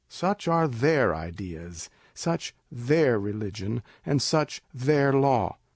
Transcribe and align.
"Such 0.09 0.47
are 0.47 0.67
their 0.67 1.13
ideas; 1.13 1.91
such 2.15 2.55
their 2.71 3.19
religion, 3.19 3.83
and 4.03 4.19
such 4.19 4.63
their 4.73 5.13
law. 5.13 5.59